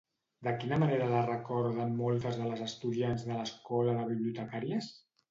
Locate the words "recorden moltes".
1.25-2.39